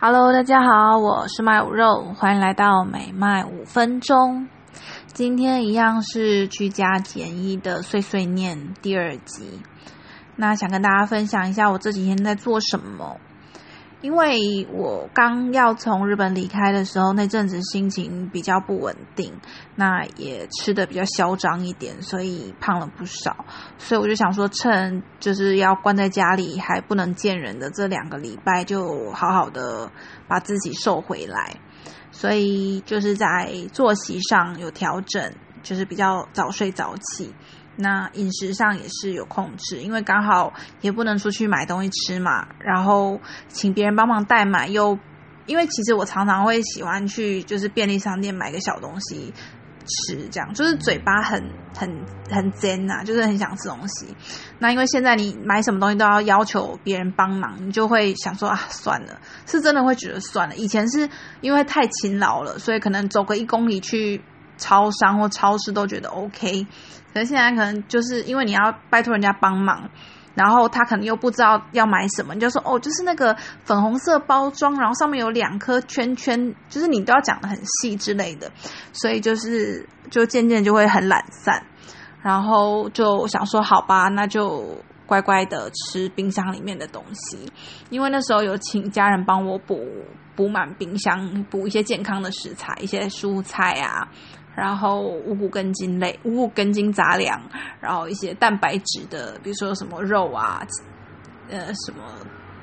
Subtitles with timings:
[0.00, 4.46] Hello，大家好，我是卖五肉，欢迎来到每卖五分钟。
[5.12, 9.60] 今天一样是居家简易的碎碎念第二集。
[10.36, 13.16] 那想跟大家分享一下我这几天在做什么。
[14.00, 19.32] 因为我刚要从日本离开的时候，那阵子心情比较不稳定，
[19.74, 23.44] 那也吃的比较嚣张一点，所以胖了不少。
[23.76, 29.90] 所以我就想说，趁就是要关在家里还不能见人的这两个礼拜，就好好的
[30.28, 31.56] 把自己瘦回来。
[32.12, 37.34] 所以就是在作息上有调整，就是比较早睡早起。
[37.80, 44.98] 那饮食上也是有控制，因为刚好也不能出去买东西吃嘛，然后请别人帮忙代买，又
[45.46, 49.32] 因为其实我常常会喜欢去就是便利商店买个小东西
[49.86, 51.40] 吃，这样就是嘴巴很
[51.72, 54.08] 很很尖呐，就是很想吃东西。
[54.58, 60.56] 那因为现在你买什么东西都要要求别人帮忙，你就会想说啊，算了，是真的会觉得算了。
[60.56, 61.08] 以前是
[61.40, 64.20] 因为太勤劳了，所以可能走个一公里去。
[64.58, 66.66] 超商或超市都觉得 OK，
[67.14, 69.88] 可是现在可能就是因为你要拜托人家帮忙，
[70.34, 73.34] 然后他可能又不知道要买什么，你就说哦，就是那个
[73.64, 78.50] 粉红色包装，然后上面有两颗圈圈，就是你都要讲的很细之类的，
[78.92, 81.64] 所以就是就渐渐就会很懒散，
[82.22, 87.50] 然后就想说好吧，那就乖乖的吃冰箱里面的东西，
[87.90, 89.80] 因为那时候有请家人帮我补
[90.36, 94.06] 补满冰箱，补一些健康的食材，一些蔬菜啊。
[94.58, 97.40] 然后五谷根茎类、五谷根茎杂粮，
[97.80, 100.66] 然后一些蛋白质的，比如说什么肉啊，
[101.48, 102.02] 呃，什么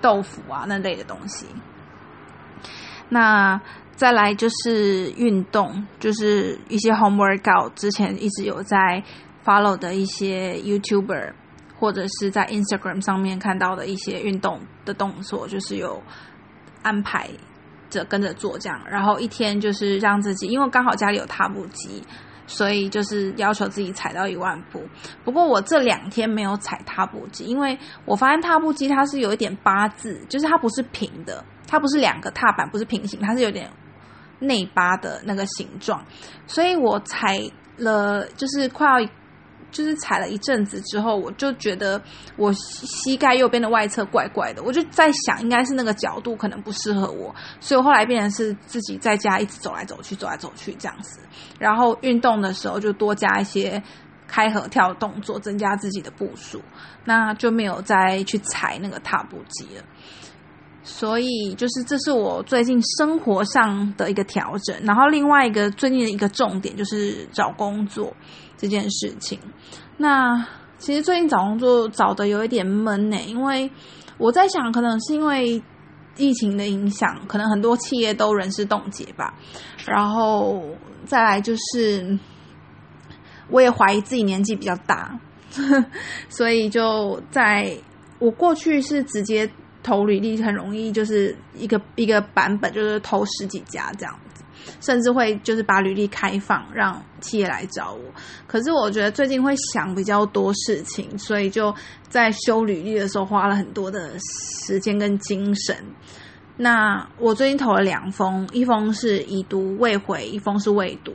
[0.00, 1.46] 豆腐啊那类的东西。
[3.08, 3.60] 那
[3.96, 9.02] 再来就是运动，就是一些 home workout，之前一直有在
[9.44, 11.32] follow 的一些 YouTuber，
[11.76, 16.00] 或者是在 Instagram 上面看到的一些运动的动作，就是有
[16.82, 17.28] 安排。
[17.90, 22.02] 着跟着做这样，然后一天就是让自己，因为刚好家里有踏步机，
[22.46, 24.82] 所以就是要求自己踩到一万步。
[25.24, 33.70] 不过我这两天没有踩踏步机，因为我发现踏步机它是有一点八字，就是它不是平的，它不是两个踏板不是平行，它是有点
[34.38, 36.02] 内八的那个形状，
[36.46, 37.38] 所以我踩
[37.76, 39.08] 了就是快要。
[39.70, 42.00] 就是踩了一阵子之后，我就觉得
[42.36, 51.20] 我膝盖右边的外侧怪怪的，我就在想，应该是那个角度可能不适合我，所以我后来变成是自己在家一直走来走去，走来走去这样子。
[51.58, 53.82] 然后运动的时候就多加一些
[54.26, 56.62] 开合跳动作，增加自己的步数，
[57.04, 59.82] 那就没有再去踩那个踏步机了。
[60.82, 64.76] 所以就是这是我最近生活上的一个调整。
[64.84, 68.14] 然后另外一个最近的一个重点就是找工作。
[68.56, 69.38] 这件事情，
[69.96, 70.46] 那
[70.76, 73.70] 其实最近找工作找的有一点闷呢，因为
[74.18, 75.62] 我在想，可能是因为
[76.18, 79.32] 疫情的影响，可能很多企业都人事冻结吧。
[79.86, 80.62] 然后
[81.06, 82.18] 再来就是，
[83.48, 85.18] 我也怀疑自己年纪比较大，
[86.28, 87.74] 所以就在
[88.18, 89.50] 我过去是直接
[89.82, 94.44] 投履历，很容易就是一个一个版本就是投十几家这样子。
[94.80, 98.02] 甚至会就是把履历开放，让企业来找我。
[98.46, 101.74] 可是我觉得最近会想比较多事情，所以就
[102.08, 105.74] 在修履历的时候花了很多的时间跟精神。
[106.58, 111.14] 那我最近投了两封，一封是已读未回，一封是未读。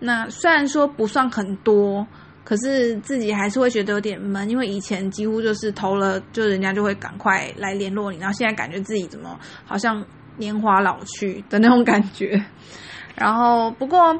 [0.00, 2.06] 那虽然说不算很多，
[2.48, 10.02] 可是自己还是会觉得有点闷，因为以前几乎就是投了，就人家就会赶快来联络你，然后现在感觉自己怎么好像。
[10.40, 12.40] 年华老去的那种感觉，
[13.16, 14.16] 然后不过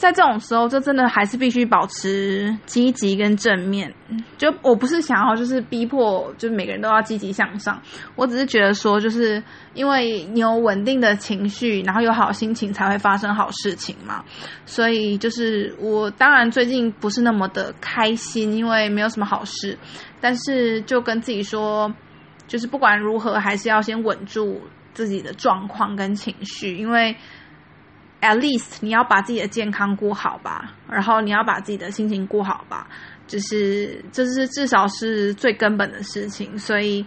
[0.00, 3.92] 在这种时候，就真的还是必须保持积极跟正面。
[4.38, 7.78] 就我不是想要就是逼迫，就是每个人都要积极向上。
[8.16, 9.42] 我只是觉得说，就是
[9.74, 14.24] 因为你有稳定的情绪，然后有好心情，才会发生好事情嘛。
[14.64, 19.76] 所以就是我当然最近不是那么的开心，因为没有什么好事。
[20.18, 21.92] 但是就跟自己说，
[22.46, 24.62] 就是不管如何，还是要先稳住。
[24.92, 27.16] 自己的状况跟情绪，因为
[28.20, 32.86] at least 你要把自己的健康顾好吧，然后你要把自己的心情顾好吧，
[33.26, 36.58] 就是这是至少是最根本的事情。
[36.58, 37.04] 所以，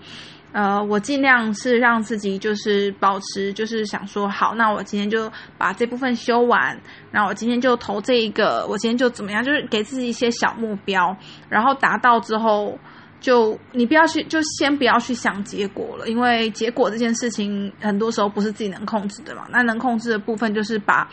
[0.51, 6.79] 呃，我尽量是让自己就是保持，就是想说，好，那我今天就把这部分修完，
[7.11, 11.15] 那我今天就投这一个，我今天就怎么样，就是给自己一些小目标，
[11.49, 12.77] 然后达到之后。
[13.23, 19.47] 就你不要去，就先不要去想结果了，因为结果这件事情很多时候不是自己能控制的嘛。
[19.49, 21.05] 那能控制的部分就是把，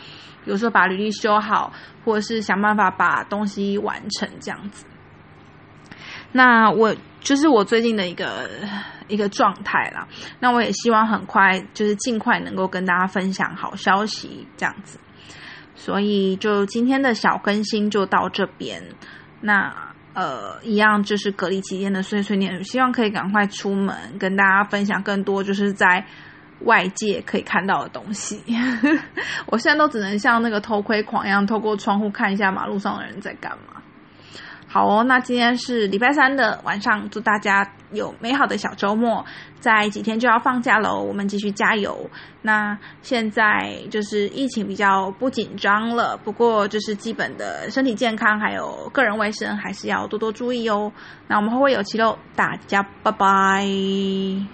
[0.43, 1.71] 比如说把履历修好，
[2.03, 4.85] 或者是想办法把东西完成这样子。
[6.33, 8.49] 那我就是我最近的一个
[9.07, 10.05] 一个状态啦。
[10.41, 14.99] 那我也希望很快，就是尽快能够跟大家分享好消息，这样子。
[15.75, 18.83] 所以就今天的小更新就到这边。
[19.39, 19.73] 那
[20.13, 26.05] 呃，一样就是隔离期间的碎碎念，希望可以赶快出门，跟大家分享更多，就是在
[26.65, 28.43] 外界可以看到的东西。
[29.47, 33.80] 我现在都只能像那个偷窥狂一样，透过窗户看一下马路上的人在干嘛。
[34.67, 39.25] 好哦，那今天是礼拜三的晚上，祝大家有美好的小周末。
[39.59, 42.09] 在几天就要放假喽，我们继续加油。
[42.41, 50.91] 那现在就是疫情比较不紧张了，不过就是基本的身体健康还有个人卫生还是要多多注意哦。
[51.27, 54.51] 那我们后会有期喽，大家拜拜。